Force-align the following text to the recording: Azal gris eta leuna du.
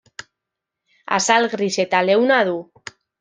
Azal 1.17 1.47
gris 1.53 1.71
eta 1.83 2.01
leuna 2.07 2.39
du. 2.49 2.57